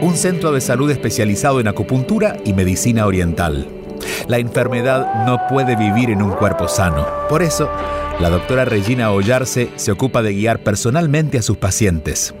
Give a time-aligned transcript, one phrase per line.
[0.00, 3.68] un centro de salud especializado en acupuntura y medicina oriental.
[4.28, 7.06] La enfermedad no puede vivir en un cuerpo sano.
[7.28, 7.68] Por eso,
[8.20, 12.34] la doctora Regina Ollarse se ocupa de guiar personalmente a sus pacientes.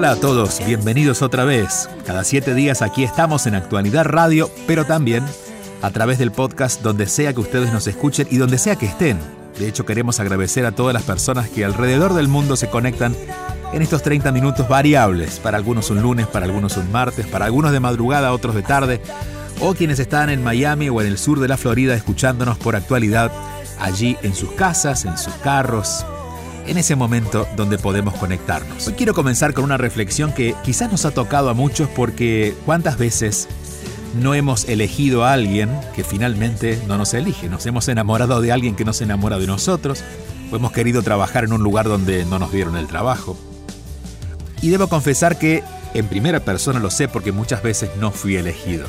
[0.00, 1.86] Hola a todos, bienvenidos otra vez.
[2.06, 5.22] Cada siete días aquí estamos en Actualidad Radio, pero también
[5.82, 9.18] a través del podcast donde sea que ustedes nos escuchen y donde sea que estén.
[9.58, 13.14] De hecho, queremos agradecer a todas las personas que alrededor del mundo se conectan
[13.74, 15.38] en estos 30 minutos variables.
[15.38, 19.02] Para algunos un lunes, para algunos un martes, para algunos de madrugada, otros de tarde.
[19.60, 23.30] O quienes están en Miami o en el sur de la Florida escuchándonos por actualidad
[23.78, 26.06] allí en sus casas, en sus carros,
[26.66, 28.86] en ese momento donde podemos conectarnos.
[28.86, 32.98] Hoy quiero comenzar con una reflexión que quizás nos ha tocado a muchos porque cuántas
[32.98, 33.48] veces
[34.14, 37.48] no hemos elegido a alguien que finalmente no nos elige.
[37.48, 40.02] Nos hemos enamorado de alguien que no se enamora de nosotros,
[40.50, 43.36] o hemos querido trabajar en un lugar donde no nos dieron el trabajo.
[44.62, 45.62] Y debo confesar que
[45.94, 48.86] en primera persona lo sé porque muchas veces no fui elegido.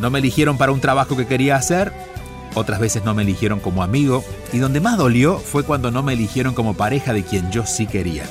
[0.00, 1.92] No me eligieron para un trabajo que quería hacer,
[2.58, 6.12] otras veces no me eligieron como amigo, y donde más dolió fue cuando no me
[6.12, 8.24] eligieron como pareja de quien yo sí quería.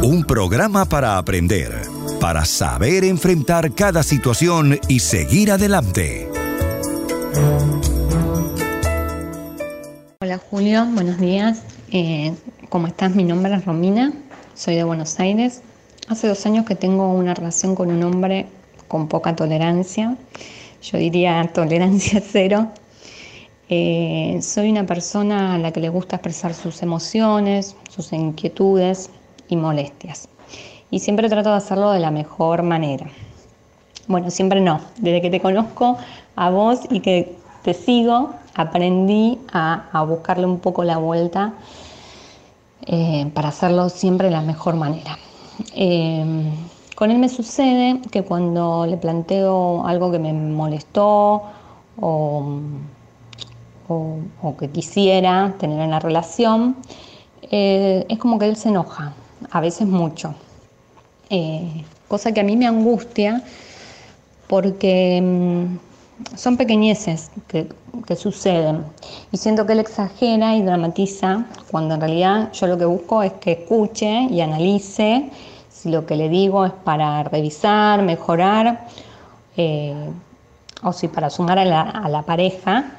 [0.03, 1.71] Un programa para aprender,
[2.19, 6.29] para saber enfrentar cada situación y seguir adelante.
[10.21, 11.61] Hola Julio, buenos días.
[11.91, 12.33] Eh,
[12.69, 13.15] ¿Cómo estás?
[13.15, 14.11] Mi nombre es Romina,
[14.55, 15.61] soy de Buenos Aires.
[16.07, 18.47] Hace dos años que tengo una relación con un hombre
[18.87, 20.15] con poca tolerancia,
[20.81, 22.69] yo diría tolerancia cero.
[23.67, 29.09] Eh, soy una persona a la que le gusta expresar sus emociones, sus inquietudes
[29.49, 30.29] y molestias.
[30.89, 33.07] Y siempre trato de hacerlo de la mejor manera.
[34.07, 34.79] Bueno, siempre no.
[34.97, 35.97] Desde que te conozco
[36.37, 41.53] a vos y que te sigo, aprendí a, a buscarle un poco la vuelta
[42.81, 45.17] eh, para hacerlo siempre de la mejor manera.
[45.73, 46.51] Eh,
[46.95, 51.43] con él me sucede que cuando le planteo algo que me molestó
[51.99, 52.59] o,
[53.87, 56.77] o, que quisiera tener en la relación,
[57.43, 59.13] eh, es como que él se enoja,
[59.51, 60.33] a veces mucho.
[62.07, 63.43] Cosa que a mí me angustia
[64.47, 65.77] porque mm,
[66.35, 67.67] son pequeñeces que,
[68.07, 68.85] que, suceden
[69.31, 73.33] y siento que él exagera y dramatiza cuando en realidad yo lo que busco es
[73.33, 75.29] que escuche y analice
[75.69, 78.87] si lo que le digo es para revisar, mejorar
[79.57, 79.93] eh,
[80.81, 82.93] o si para sumar a la, pareja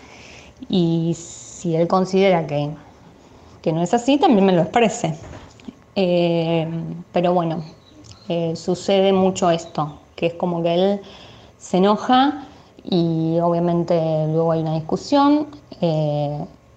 [0.68, 2.70] y si él considera que,
[3.62, 5.18] que, no es así, también me lo exprese.
[5.94, 6.68] Eh,
[7.12, 7.62] pero bueno,
[8.28, 11.00] eh, sucede mucho esto, que es como que él
[11.58, 12.45] se enoja
[12.88, 15.48] y obviamente luego hay una discusión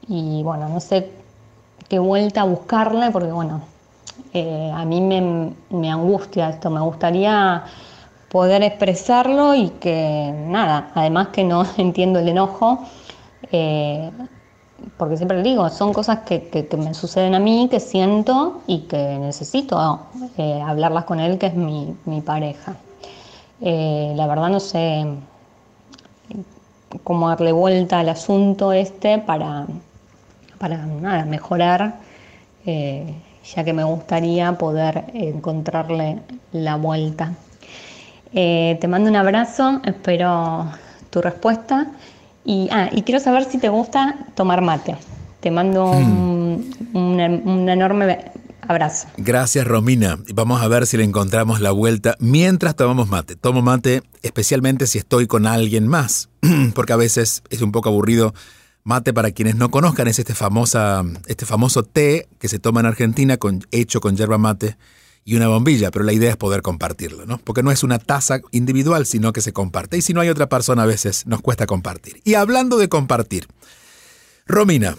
[0.07, 1.11] y bueno, no sé
[1.87, 3.61] qué vuelta a buscarle porque bueno,
[4.73, 7.63] a mí me, me angustia esto, me gustaría
[8.29, 12.85] poder expresarlo y que nada, además que no entiendo el enojo,
[13.51, 14.11] eh,
[14.97, 19.17] porque siempre le digo, son cosas que, me suceden a mí, que siento y que
[19.19, 19.99] necesito
[20.37, 21.95] eh, hablarlas con él, que es mi,
[22.25, 22.75] pareja.
[23.61, 25.05] Eh, la verdad no sé
[27.03, 29.67] cómo darle vuelta al asunto este para,
[30.57, 31.95] para nada, mejorar,
[32.65, 36.19] ya que me gustaría poder encontrarle
[36.51, 37.33] la vuelta.
[38.33, 40.67] Eh, te mando un abrazo, espero
[41.09, 41.87] tu respuesta.
[42.45, 44.95] Y, ah, y quiero saber si te gusta tomar mate.
[45.39, 47.69] Te mando un, hmm.
[47.69, 48.19] enorme
[48.69, 49.07] abrazo.
[49.17, 50.19] Gracias, Romina.
[50.33, 53.35] Vamos a ver si le encontramos la vuelta mientras tomamos mate.
[53.35, 56.29] Tomo mate especialmente si estoy con alguien más,
[56.75, 58.33] porque a veces es un poco aburrido.
[58.83, 62.85] Mate, para quienes no conozcan, es este, famosa, este famoso té que se toma en
[62.85, 63.37] Argentina
[63.71, 64.77] hecho con yerba mate
[65.25, 67.37] y una bombilla, pero la idea es poder compartirlo, ¿no?
[67.39, 69.97] Porque no es una taza individual, sino que se comparte.
[69.97, 72.21] Y si no hay otra persona, a veces nos cuesta compartir.
[72.23, 73.47] Y hablando de compartir,
[74.47, 74.95] Romina,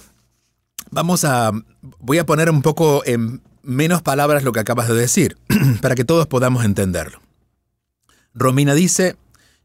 [0.90, 1.50] vamos a.
[1.98, 5.36] Voy a poner un poco en menos palabras lo que acabas de decir,
[5.82, 7.20] para que todos podamos entenderlo.
[8.34, 9.16] Romina dice: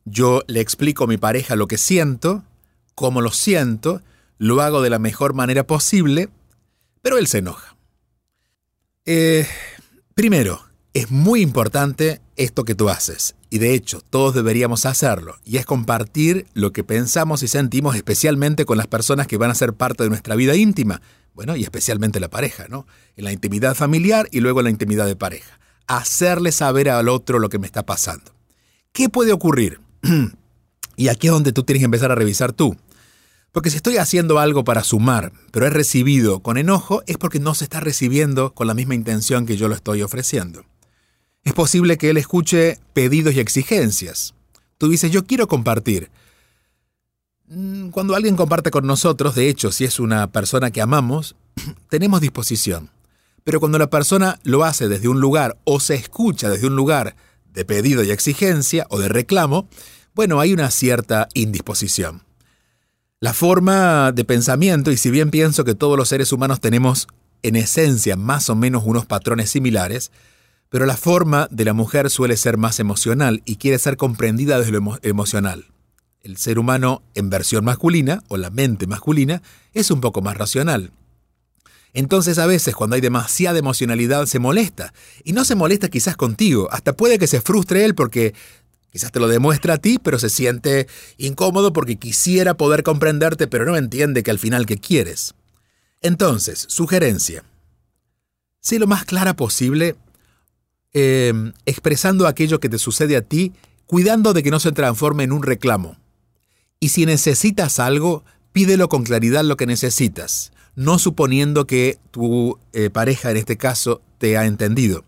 [0.06, 2.44] Yo le explico a mi pareja lo que siento,
[2.96, 4.02] cómo lo siento,
[4.38, 6.30] lo hago de la mejor manera posible,
[7.02, 7.76] pero él se enoja.
[9.06, 9.48] Eh
[10.16, 10.62] Primero,
[10.94, 15.66] es muy importante esto que tú haces, y de hecho todos deberíamos hacerlo, y es
[15.66, 20.04] compartir lo que pensamos y sentimos especialmente con las personas que van a ser parte
[20.04, 21.02] de nuestra vida íntima,
[21.34, 22.86] bueno, y especialmente la pareja, ¿no?
[23.16, 25.58] En la intimidad familiar y luego en la intimidad de pareja.
[25.88, 28.34] Hacerle saber al otro lo que me está pasando.
[28.92, 29.80] ¿Qué puede ocurrir?
[30.98, 32.76] y aquí es donde tú tienes que empezar a revisar tú.
[33.54, 37.56] Porque si estoy haciendo algo para sumar, pero es recibido con enojo, es porque no
[37.56, 40.66] se está recibiendo con la misma intención que yo lo estoy ofreciendo.
[41.46, 44.34] Es posible que él escuche pedidos y exigencias.
[44.78, 46.10] Tú dices, yo quiero compartir.
[47.48, 51.36] Mm, cuando alguien comparte con nosotros, de hecho, si es una persona que amamos,
[51.90, 52.90] tenemos disposición.
[53.44, 57.16] Pero cuando la persona lo hace desde un lugar o se escucha desde un lugar
[57.54, 59.70] de pedido y exigencia o de reclamo,
[60.16, 62.24] bueno, hay una cierta indisposición.
[63.20, 67.08] La forma de pensamiento, y si bien pienso que todos los seres humanos tenemos
[67.44, 70.12] en esencia más o menos unos patrones similares,
[70.70, 74.72] pero la forma de la mujer suele ser más emocional y quiere ser comprendida desde
[74.72, 75.66] lo emocional.
[76.22, 79.42] El ser humano en versión masculina, o la mente masculina,
[79.74, 80.92] es un poco más racional.
[81.94, 84.94] Entonces a veces cuando hay demasiada emocionalidad se molesta.
[85.24, 88.34] Y no se molesta quizás contigo, hasta puede que se frustre él porque
[88.96, 90.88] Quizás te lo demuestra a ti, pero se siente
[91.18, 95.36] incómodo porque quisiera poder comprenderte, pero no entiende que al final qué quieres.
[96.02, 97.44] Entonces, sugerencia.
[98.62, 99.98] Sé lo más clara posible,
[100.96, 103.52] em, expresando aquello que te sucede a ti,
[103.86, 105.98] cuidando de que no se transforme en un reclamo.
[106.80, 108.24] Y si necesitas algo,
[108.54, 114.02] pídelo con claridad lo que necesitas, no suponiendo que tu eh, pareja en este caso
[114.20, 115.04] te ha entendido.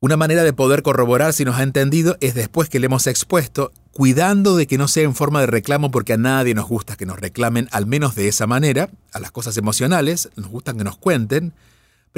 [0.00, 3.70] Una manera de poder corroborar si nos ha entendido es después que le hemos expuesto,
[3.92, 7.06] cuidando de que no sea en forma de reclamo porque a nadie nos gusta que
[7.06, 10.98] nos reclamen, al menos de esa manera, a las cosas emocionales, nos gustan que nos
[10.98, 11.52] cuenten,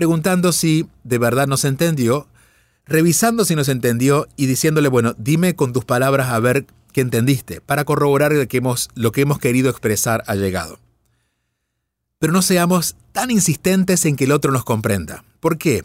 [0.00, 2.26] preguntando si de verdad nos entendió,
[2.86, 6.64] revisando si nos entendió y diciéndole, bueno, dime con tus palabras a ver
[6.94, 10.78] qué entendiste, para corroborar que hemos, lo que hemos querido expresar ha llegado.
[12.18, 15.22] Pero no seamos tan insistentes en que el otro nos comprenda.
[15.38, 15.84] ¿Por qué?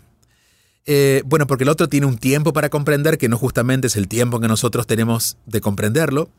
[0.86, 4.08] Eh, bueno, porque el otro tiene un tiempo para comprender que no justamente es el
[4.08, 6.30] tiempo que nosotros tenemos de comprenderlo.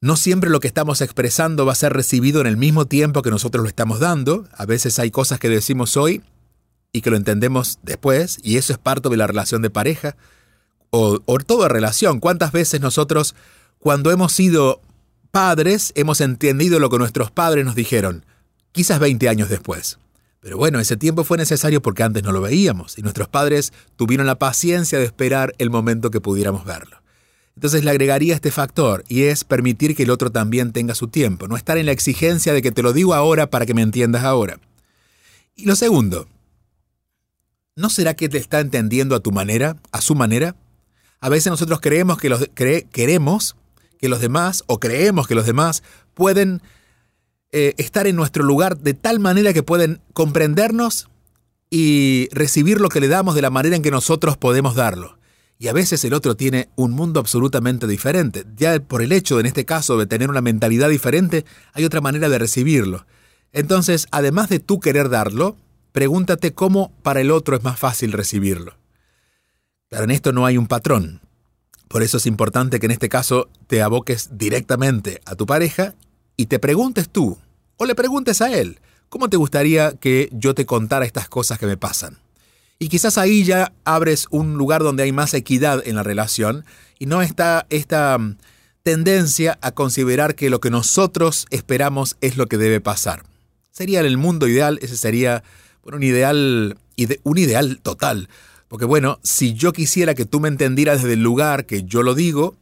[0.00, 3.30] No siempre lo que estamos expresando va a ser recibido en el mismo tiempo que
[3.30, 4.46] nosotros lo estamos dando.
[4.52, 6.22] A veces hay cosas que decimos hoy
[6.96, 10.16] y que lo entendemos después, y eso es parte de la relación de pareja
[10.90, 12.20] o, toda relación.
[12.20, 13.34] ¿Cuántas veces nosotros,
[13.78, 14.80] cuando hemos sido
[15.36, 18.24] padres hemos entendido lo que nuestros padres nos dijeron,
[18.72, 19.98] quizás 20 años después.
[20.40, 24.26] Pero bueno, ese tiempo fue necesario porque antes no lo veíamos y nuestros padres tuvieron
[24.26, 27.02] la paciencia de esperar el momento que pudiéramos verlo.
[27.54, 31.48] Entonces le agregaría este factor y es permitir que el otro también tenga su tiempo,
[31.48, 34.24] no estar en la exigencia de que te lo digo ahora para que me entiendas
[34.24, 34.58] ahora.
[35.54, 36.28] Y lo segundo,
[37.76, 40.56] ¿no será que te está entendiendo a tu manera, a su manera?
[41.20, 43.56] A veces nosotros creemos que los, queremos
[43.98, 45.82] que los demás o creemos que los demás
[46.14, 46.62] pueden
[47.52, 51.08] eh, estar en nuestro lugar de tal manera que pueden comprendernos
[51.70, 55.18] y recibir lo que le damos de la manera en que nosotros podemos darlo.
[55.58, 58.44] Y a veces el otro tiene un mundo absolutamente diferente.
[58.56, 62.28] Ya por el hecho, en este caso, de tener una mentalidad diferente, hay otra manera
[62.28, 63.06] de recibirlo.
[63.52, 65.56] Entonces, además de tú querer darlo,
[65.96, 68.74] pregúntate cómo para el otro es más fácil recibirlo.
[69.88, 71.22] Pero en esto no hay un patrón.
[71.88, 75.94] Por eso es importante que en este caso te aboques directamente a tu pareja
[76.36, 77.38] y te preguntes tú,
[77.78, 81.64] o le preguntes a él, ¿cómo te gustaría que yo te contara estas cosas que
[81.64, 82.18] me pasan?
[82.78, 86.66] Y quizás ahí ya abres un lugar donde hay más equidad en la relación
[86.98, 88.36] y no está esta mm,
[88.82, 93.22] tendencia a considerar que lo que nosotros esperamos es lo que debe pasar.
[93.70, 95.42] Sería el mundo ideal, ese sería
[95.94, 96.78] un ideal
[97.22, 98.28] un ideal total.
[98.68, 102.14] Porque bueno, si yo quisiera que tú me entendieras desde el lugar que yo lo
[102.14, 102.56] digo,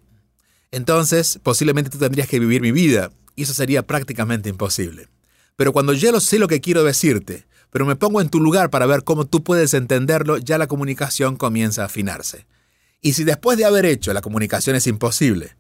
[0.70, 5.08] entonces posiblemente tú tendrías que vivir mi vida y eso sería prácticamente imposible.
[5.56, 8.70] Pero cuando ya lo sé lo que quiero decirte, pero me pongo en tu lugar
[8.70, 12.46] para ver cómo tú puedes entenderlo, ya la comunicación comienza a afinarse.
[13.00, 15.56] Y si después de haber hecho la comunicación es imposible,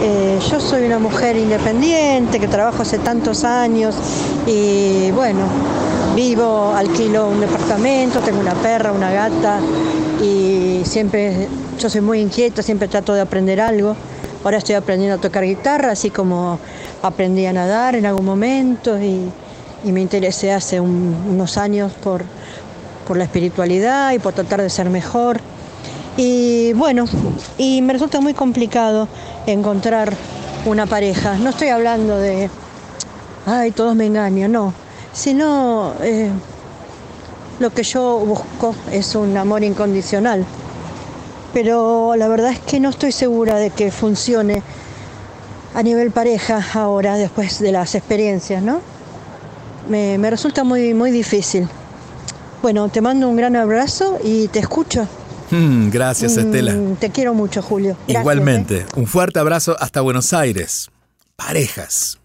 [0.00, 3.96] Eh, yo soy una mujer independiente que trabajo hace tantos años
[4.46, 5.40] y bueno,
[6.14, 9.58] vivo, alquilo un departamento, tengo una perra, una gata
[10.22, 13.94] y siempre, yo soy muy inquieta, siempre trato de aprender algo.
[14.44, 16.58] Ahora estoy aprendiendo a tocar guitarra, así como
[17.02, 19.30] aprendí a nadar en algún momento y,
[19.84, 22.24] me interesé hace unos años por,
[23.06, 25.40] por la espiritualidad y por tratar de ser mejor.
[26.16, 27.04] Y bueno,
[27.58, 29.06] y me resulta muy complicado
[29.46, 30.12] encontrar
[30.66, 31.38] una pareja.
[31.38, 32.50] No estoy hablando de,
[33.46, 34.74] ay, todos me engañan, no,
[35.12, 36.28] sino eh,
[37.60, 40.44] lo que yo busco es un amor incondicional.
[41.60, 44.62] Pero la verdad es que no estoy segura de que funcione
[45.74, 48.80] a nivel pareja ahora, después de las experiencias, ¿no?
[49.88, 51.68] Me, me resulta muy, muy difícil.
[52.62, 55.08] Bueno, te mando un gran abrazo y te escucho.
[55.50, 56.76] Mm, gracias, mm, Estela.
[57.00, 57.96] Te quiero mucho, Julio.
[58.06, 58.76] Igualmente.
[58.76, 58.86] ¿eh?
[58.94, 60.92] Un fuerte abrazo hasta Buenos Aires.
[61.34, 62.20] Parejas.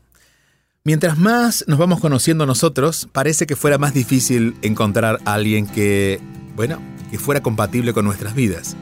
[0.84, 6.22] Mientras más nos vamos conociendo nosotros, parece que fuera más difícil encontrar a alguien que,
[6.56, 8.78] bueno, que fuera compatible con nuestras vidas.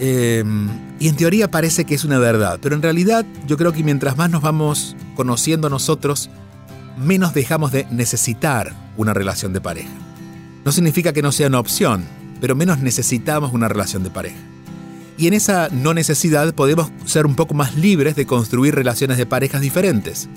[0.00, 3.84] Em, y en teoría parece que es una verdad, pero en realidad yo creo que
[3.84, 6.30] mientras más nos vamos conociendo nosotros,
[6.98, 9.90] menos dejamos de necesitar una relación de pareja.
[10.64, 12.04] No significa que no sea una opción,
[12.40, 14.38] pero menos necesitamos una relación de pareja.
[15.16, 19.26] Y en esa no necesidad podemos ser un poco más libres de construir relaciones de
[19.26, 20.28] parejas diferentes.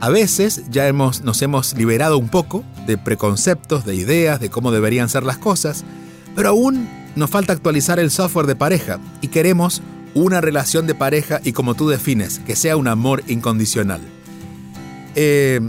[0.00, 4.72] A veces ya hemos, nos hemos liberado un poco de preconceptos, de ideas, de cómo
[4.72, 5.84] deberían ser las cosas,
[6.34, 9.82] pero aún nos falta actualizar el software de pareja y queremos
[10.14, 14.00] una relación de pareja y como tú defines, que sea un amor incondicional.
[15.14, 15.60] Eh,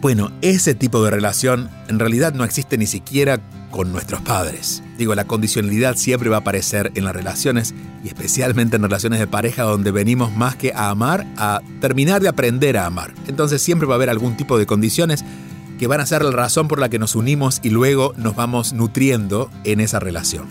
[0.00, 4.82] bueno, ese tipo de relación en realidad no existe ni siquiera con nuestros padres.
[4.98, 9.26] Digo, la condicionalidad siempre va a aparecer en las relaciones y especialmente en relaciones de
[9.26, 13.14] pareja donde venimos más que a amar, a terminar de aprender a amar.
[13.26, 15.24] Entonces siempre va a haber algún tipo de condiciones
[15.84, 18.72] que van a ser la razón por la que nos unimos y luego nos vamos
[18.72, 20.46] nutriendo en esa relación.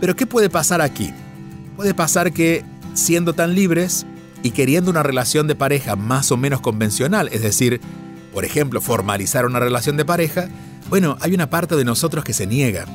[0.00, 1.12] Pero ¿qué puede pasar aquí?
[1.76, 2.64] Puede pasar que
[2.94, 4.06] siendo tan libres
[4.42, 7.80] y queriendo una relación de pareja más o menos convencional, es decir,
[8.34, 10.48] por ejemplo, formalizar una relación de pareja,
[10.88, 12.86] bueno, hay una parte de nosotros que se niega.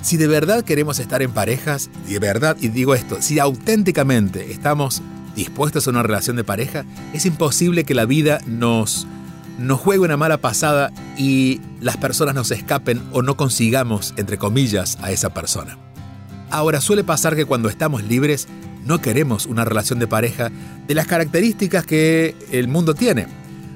[0.00, 5.02] Si de verdad queremos estar en parejas, de verdad, y digo esto, si auténticamente estamos
[5.36, 9.06] dispuestos a una relación de pareja, es imposible que la vida nos,
[9.58, 14.98] nos juegue una mala pasada y las personas nos escapen o no consigamos, entre comillas,
[15.02, 15.78] a esa persona.
[16.50, 18.46] Ahora, suele pasar que cuando estamos libres,
[18.84, 20.50] no queremos una relación de pareja
[20.86, 23.26] de las características que el mundo tiene.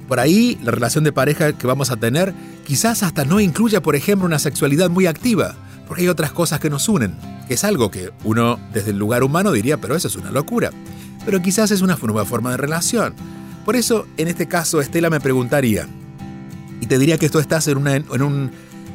[0.06, 3.96] Por ahí, la relación de pareja que vamos a tener quizás hasta no incluya, por
[3.96, 5.54] ejemplo, una sexualidad muy activa,
[5.86, 7.14] porque hay otras cosas que nos unen,
[7.46, 10.70] que es algo que uno desde el lugar humano diría, pero eso es una locura.
[11.24, 13.14] Pero quizás es una nueva forma de relación.
[13.68, 15.86] Por eso, en este caso, Estela me preguntaría,
[16.80, 18.50] y te diría que esto estás en, en un,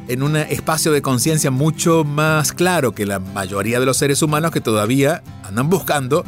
[0.08, 4.50] en un espacio de conciencia mucho más claro que la mayoría de los seres humanos
[4.50, 6.24] que todavía andan buscando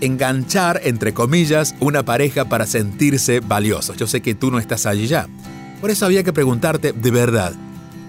[0.00, 3.98] enganchar, entre comillas, una pareja para sentirse valiosos.
[3.98, 5.26] Yo sé que tú no estás allí ya.
[5.82, 7.52] Por eso había que preguntarte, de verdad,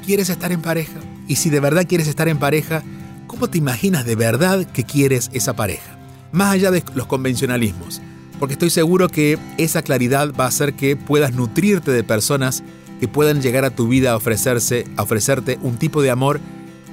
[0.06, 1.02] ¿quieres estar en pareja?
[1.28, 2.84] Y si de verdad quieres estar en pareja,
[3.28, 5.98] ¿cómo te imaginas de verdad que quieres esa pareja?
[6.32, 8.02] Más allá de los convencionalismos.
[8.44, 12.62] Porque estoy seguro que esa claridad va a hacer que puedas nutrirte de personas
[13.00, 16.42] que puedan llegar a tu vida a, ofrecerse, a ofrecerte un tipo de amor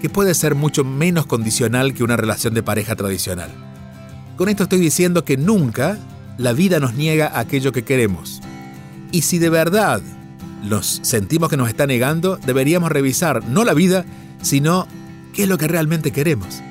[0.00, 3.50] que puede ser mucho menos condicional que una relación de pareja tradicional.
[4.36, 5.98] Con esto estoy diciendo que nunca
[6.38, 8.40] la vida nos niega aquello que queremos.
[9.10, 10.00] Y si de verdad
[10.62, 14.04] nos sentimos que nos está negando, deberíamos revisar no la vida,
[14.40, 14.86] sino
[15.34, 16.62] qué es lo que realmente queremos.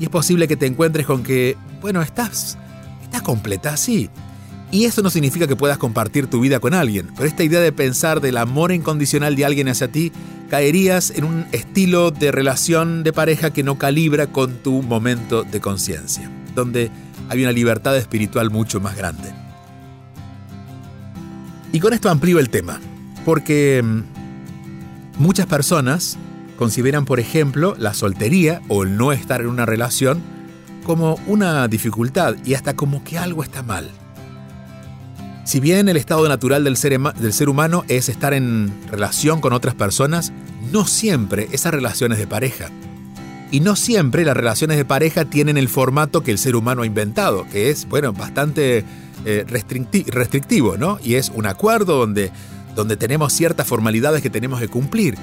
[0.00, 2.56] Y es posible que te encuentres con que, bueno, estás,
[3.22, 4.10] completa, sí.
[4.70, 7.70] Y eso no significa que puedas compartir tu vida con alguien, pero esta idea de
[7.70, 10.10] pensar del amor incondicional de alguien hacia ti,
[10.50, 15.60] caerías en un estilo de relación de pareja que no calibra con tu momento de
[15.60, 16.90] conciencia, donde
[17.28, 19.32] hay una libertad espiritual mucho más grande.
[21.72, 22.80] Y con esto amplío el tema,
[23.24, 24.02] porque mm,
[25.18, 26.18] muchas personas
[26.56, 30.33] consideran, por ejemplo, la soltería o el no estar en una relación
[30.84, 33.90] como una dificultad y hasta como que algo está mal.
[35.44, 39.52] Si bien el estado natural del ser, del ser, humano es estar en relación con
[39.52, 40.32] otras personas,
[40.72, 42.70] no siempre esa relación es de pareja.
[43.50, 46.86] Y no siempre las relaciones de pareja tienen el formato que el ser humano ha
[46.86, 48.84] inventado, que es, bueno, bastante
[49.26, 50.98] eh, restrictivo, ¿no?
[51.04, 52.30] Y es un acuerdo donde,
[52.74, 55.16] donde tenemos ciertas formalidades que tenemos que cumplir.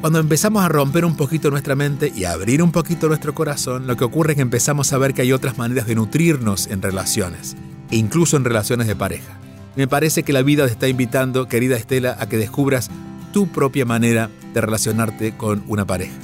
[0.00, 3.88] Cuando empezamos a romper un poquito nuestra mente y a abrir un poquito nuestro corazón,
[3.88, 6.82] lo que ocurre es que empezamos a ver que hay otras maneras de nutrirnos en
[6.82, 7.56] relaciones,
[7.90, 9.40] e incluso en relaciones de pareja.
[9.74, 12.90] Me parece que la vida te está invitando, querida Estela, a que descubras
[13.32, 16.14] tu propia manera de relacionarte con una pareja.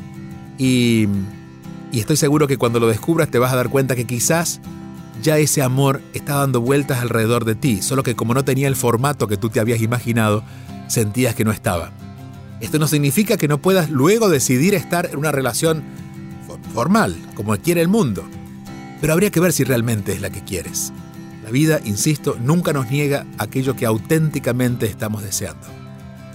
[0.57, 1.09] Y,
[1.93, 4.61] estoy seguro que cuando lo descubras te vas a dar cuenta que quizás
[5.21, 8.77] ya ese amor está dando vueltas alrededor de ti, solo que como no tenía el
[8.77, 10.45] formato que tú te habías imaginado,
[10.87, 11.91] sentías que no estaba.
[12.61, 15.83] Esto no significa que no puedas luego decidir estar en una relación
[16.73, 18.25] formal, como quiere el mundo,
[19.01, 20.93] pero habría que ver si realmente es la que quieres.
[21.45, 25.67] La vida, insisto, nunca nos niega aquello que auténticamente estamos deseando.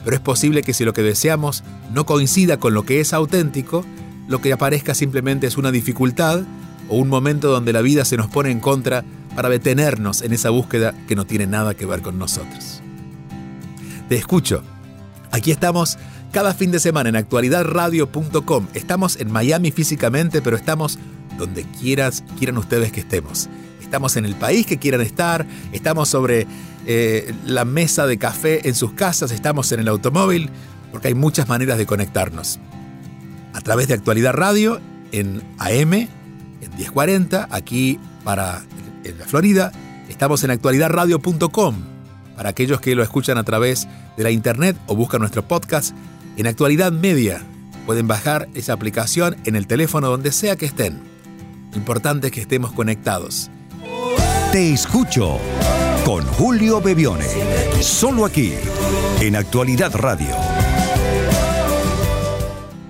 [0.03, 3.85] Pero es posible que si lo que deseamos no coincida con lo que es auténtico,
[4.27, 6.43] lo que aparezca simplemente es una dificultad
[6.87, 9.03] o un momento donde la vida se nos pone en contra
[9.35, 12.81] para detenernos en esa búsqueda que no tiene nada que ver con nosotros.
[14.07, 14.63] Te escucho.
[15.31, 15.97] Aquí estamos
[16.31, 18.67] cada fin de semana en actualidadradio.com.
[18.73, 20.97] Estamos en Miami físicamente, pero estamos
[21.37, 23.49] donde quieran ustedes que estemos.
[23.81, 26.45] Estamos en el país que quieran estar, estamos sobre
[26.85, 30.49] eh, la mesa de café en sus casas, estamos en el automóvil,
[30.91, 32.59] porque hay muchas maneras de conectarnos
[33.53, 34.79] a través de Actualidad Radio
[35.11, 36.09] en AM, en
[36.77, 38.61] 1040, aquí para
[39.03, 39.71] en la Florida.
[40.07, 41.75] Estamos en actualidadradio.com
[42.35, 43.89] para aquellos que lo escuchan a través de
[44.23, 45.95] la internet o buscan nuestro podcast
[46.37, 47.41] en Actualidad Media.
[47.85, 50.99] Pueden bajar esa aplicación en el teléfono donde sea que estén.
[51.75, 53.49] Importante que estemos conectados.
[54.51, 55.39] Te escucho
[56.05, 57.27] con Julio Bebione.
[57.81, 58.53] Solo aquí,
[59.21, 60.58] en Actualidad Radio.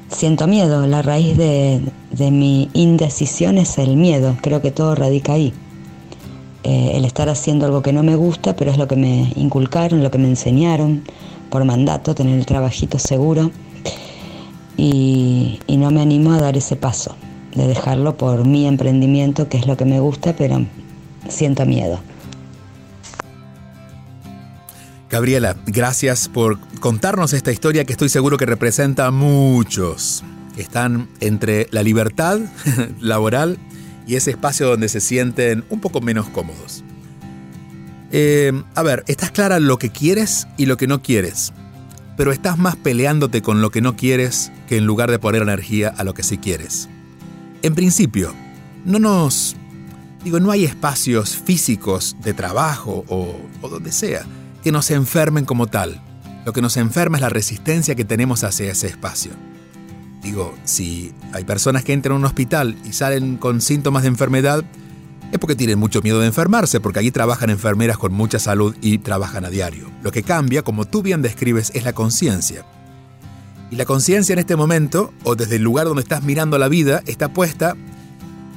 [0.10, 5.34] siento miedo, la raíz de, de mi indecisión es el miedo, creo que todo radica
[5.34, 5.54] ahí.
[6.64, 10.02] Eh, el estar haciendo algo que no me gusta, pero es lo que me inculcaron,
[10.02, 11.04] lo que me enseñaron
[11.52, 13.52] por mandato, tener el trabajito seguro.
[14.76, 17.16] Y, y no me animo a dar ese paso
[17.56, 20.66] de dejarlo por mi emprendimiento, que es lo que me gusta, pero
[21.28, 22.00] siento miedo.
[25.10, 30.24] Gabriela, gracias por contarnos esta historia que estoy seguro que representa a muchos
[30.56, 32.40] que están entre la libertad
[33.02, 33.58] laboral
[34.08, 36.84] y ese espacio donde se sienten un poco menos cómodos.
[38.12, 41.52] Eh, a ver, estás clara lo que quieres y lo que no quieres,
[42.16, 45.90] pero estás más peleándote con lo que no quieres que en lugar de poner energía
[45.90, 46.90] a lo que sí quieres.
[47.64, 48.34] En principio,
[48.86, 49.56] no nos...
[50.24, 54.26] Digo, no hay espacios físicos de trabajo o, donde sea
[54.64, 56.00] que nos enfermen como tal.
[56.46, 59.32] Lo que nos enferma es la resistencia que tenemos hacia ese espacio.
[60.22, 64.64] Digo, si hay personas que entran a un hospital y salen con síntomas de enfermedad,
[65.32, 69.00] es porque tienen mucho miedo de enfermarse, porque allí trabajan enfermeras con mucha salud y
[69.00, 69.90] trabajan a diario.
[70.04, 72.66] Lo que cambia, como tú bien describes, es la conciencia.
[73.72, 77.02] Y la conciencia en este momento, o desde el lugar donde estás mirando la vida,
[77.08, 77.78] está puesta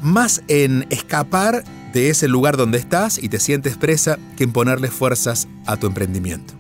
[0.03, 4.88] más en escapar de ese lugar donde estás y te sientes presa que en ponerle
[4.88, 6.55] fuerzas a tu emprendimiento.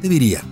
[0.00, 0.42] Te diría,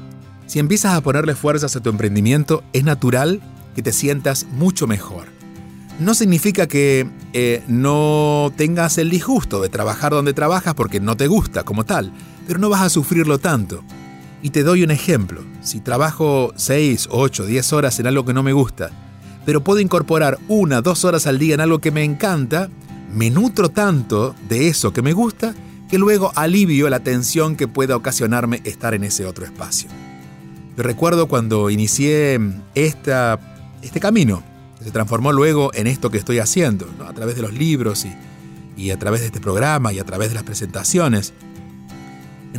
[0.49, 3.41] si empiezas a ponerle fuerzas a tu emprendimiento, es natural
[3.77, 5.29] que te sientas mucho mejor.
[6.01, 11.29] No significa que eh, no tengas el disgusto de trabajar donde trabajas porque no te
[11.29, 12.13] gusta como tal,
[12.49, 13.85] pero no vas a sufrirlo tanto.
[14.43, 15.43] Y te doy un ejemplo.
[15.63, 18.91] Si trabajo 6, 8, 10 horas en algo que no me gusta,
[19.45, 22.69] pero puedo incorporar una, dos horas al día en algo que me encanta,
[23.13, 25.55] me nutro tanto de eso que me gusta
[25.89, 29.89] que luego alivio la tensión que pueda ocasionarme estar en ese otro espacio.
[30.77, 32.39] Yo recuerdo cuando inicié
[32.75, 33.41] esta,
[33.83, 34.43] este camino,
[34.79, 38.15] que se transformó luego en esto que estoy haciendo, a través de los libros y,
[38.81, 41.33] y a través de este programa y a través de las presentaciones.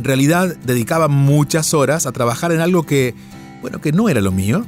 [0.00, 3.14] En realidad dedicaba muchas horas a trabajar en algo que,
[3.60, 4.64] bueno, que no era lo mío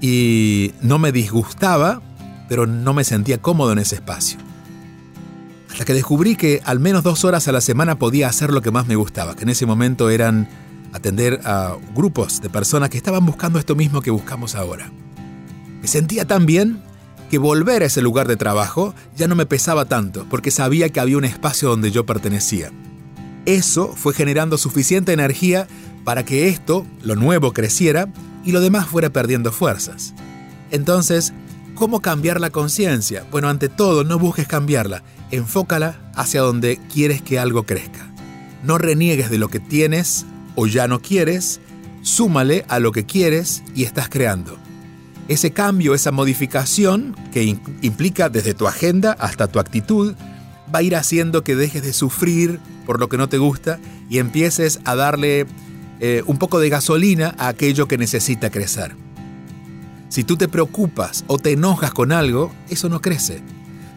[0.00, 2.00] y no me disgustaba,
[2.48, 4.38] pero no me sentía cómodo en ese espacio
[5.68, 8.70] hasta que descubrí que al menos dos horas a la semana podía hacer lo que
[8.70, 10.48] más me gustaba, que en ese momento eran
[10.92, 14.92] atender a grupos de personas que estaban buscando esto mismo que buscamos ahora.
[15.82, 16.80] Me sentía tan bien
[17.28, 21.00] que volver a ese lugar de trabajo ya no me pesaba tanto, porque sabía que
[21.00, 22.70] había un espacio donde yo pertenecía.
[23.46, 25.68] Eso fue generando suficiente energía
[26.04, 28.08] para que esto, lo nuevo, creciera
[28.44, 30.14] y lo demás fuera perdiendo fuerzas.
[30.72, 31.32] Entonces,
[31.76, 33.24] ¿cómo cambiar la conciencia?
[33.30, 38.12] Bueno, ante todo, no busques cambiarla, enfócala hacia donde quieres que algo crezca.
[38.64, 41.60] No reniegues de lo que tienes o ya no quieres,
[42.02, 44.58] súmale a lo que quieres y estás creando.
[45.28, 47.44] Ese cambio, esa modificación que
[47.82, 50.14] implica desde tu agenda hasta tu actitud,
[50.72, 54.18] va a ir haciendo que dejes de sufrir por lo que no te gusta y
[54.18, 55.46] empieces a darle
[56.00, 58.94] eh, un poco de gasolina a aquello que necesita crecer.
[60.08, 63.42] Si tú te preocupas o te enojas con algo, eso no crece.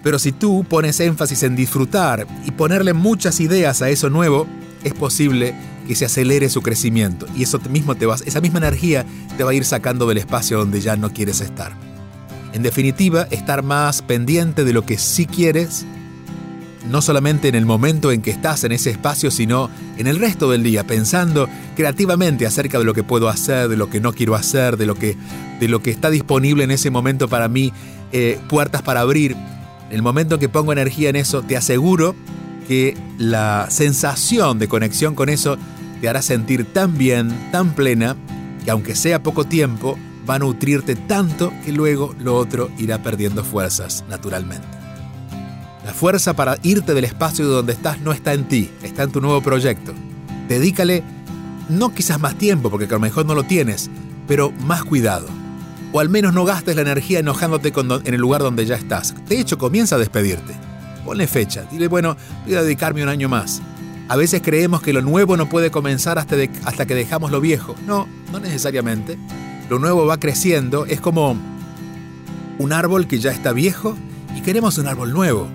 [0.04, 4.47] Pero si tú pones énfasis en disfrutar y ponerle muchas ideas a eso nuevo,
[4.84, 5.54] es posible
[5.88, 9.06] que se acelere su crecimiento y eso mismo te vas, esa misma energía
[9.38, 11.73] te va a ir sacando del espacio donde ya no quieres estar.
[12.54, 15.86] En definitiva, estar más pendiente de lo que sí quieres
[16.88, 20.50] no solamente en el momento en que estás en ese espacio, sino en el resto
[20.50, 24.36] del día, pensando creativamente acerca de lo que puedo hacer, de lo que no quiero
[24.36, 25.18] hacer, de lo que,
[25.60, 27.74] de lo que está disponible en ese momento para mí,
[28.12, 29.36] eh, puertas para abrir.
[29.89, 32.15] En el momento que pongo energía en eso, te aseguro
[32.68, 35.58] que la sensación de conexión con eso
[36.02, 38.15] te hará sentir tan bien, tan plena,
[38.63, 39.98] que aunque sea poco tiempo,
[40.30, 44.68] va a nutrirte tanto que luego lo otro irá perdiendo fuerzas naturalmente.
[45.89, 49.12] La fuerza para irte del espacio de donde estás no está en ti, está en
[49.12, 49.91] tu nuevo proyecto.
[50.47, 51.04] Dedícale
[51.67, 53.89] no quizás más tiempo, porque a lo mejor no lo tienes,
[54.28, 55.25] pero más cuidado.
[55.91, 59.15] O al menos no gastes la energía enojándote en el lugar donde ya estás.
[59.28, 60.54] De hecho, comienza a despedirte.
[61.04, 61.63] Ponle fecha.
[61.71, 63.60] Dile, bueno, voy a dedicarme un año más.
[64.10, 67.75] A veces creemos que lo nuevo no puede comenzar hasta, hasta que dejamos lo viejo.
[67.88, 69.17] No, no necesariamente
[69.71, 71.36] lo nuevo va creciendo, es como
[72.60, 73.97] un árbol que ya está viejo
[74.36, 75.49] y queremos un árbol nuevo.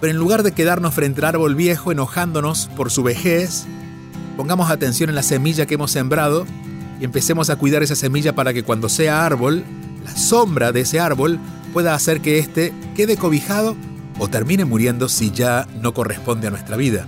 [0.00, 3.66] Pero en lugar de quedarnos frente al árbol viejo enojándonos por su vejez,
[4.36, 6.46] pongamos atención en la semilla que hemos sembrado
[7.00, 9.64] y empecemos a cuidar esa semilla para que cuando sea árbol,
[10.04, 11.38] la sombra de ese árbol
[11.72, 13.76] pueda hacer que éste quede cobijado
[14.18, 17.06] o termine muriendo si ya no corresponde a nuestra vida.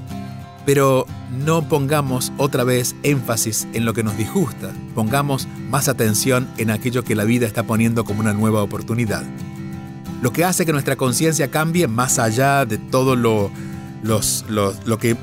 [0.67, 6.71] Pero no pongamos otra vez énfasis en lo que nos disgusta, pongamos más atención en
[6.71, 9.25] aquello que la vida está poniendo como una nueva oportunidad.
[10.23, 13.51] Lo que hace que nuestra conciencia cambie más allá de todo lo,
[14.03, 15.17] lo que,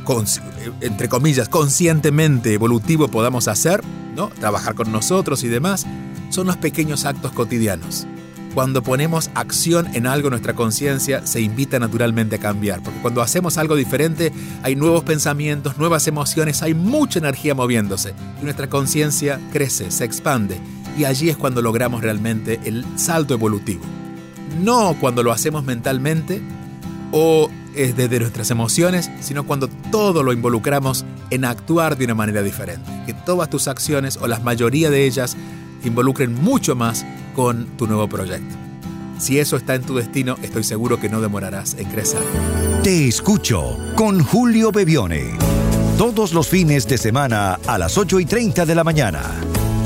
[0.82, 3.82] entre comillas, conscientemente evolutivo podamos hacer,
[4.16, 4.30] ¿no?
[4.30, 5.86] trabajar con nosotros y demás,
[6.30, 8.08] son los pequeños actos cotidianos.
[8.56, 13.60] Cuando ponemos acción en algo, nuestra conciencia se invita naturalmente a cambiar, porque cuando hacemos
[13.60, 14.34] algo diferente
[14.64, 20.58] hay nuevos pensamientos, nuevas emociones, hay mucha energía moviéndose y nuestra conciencia crece, se expande
[20.98, 23.84] y allí es cuando logramos realmente el salto evolutivo.
[24.60, 26.42] No cuando lo hacemos mentalmente
[27.12, 32.90] o desde nuestras emociones, sino cuando todo lo involucramos en actuar de una manera diferente.
[33.06, 35.38] Que todas tus acciones o la mayoría de ellas
[35.84, 38.56] involucren mucho más con tu nuevo proyecto.
[39.20, 42.22] Si eso está en tu destino, estoy seguro que no demorarás en crecer.
[42.84, 45.38] Te escucho con Julio Bebione.
[45.98, 49.24] Todos los fines de semana a las 8 y 30 de la mañana.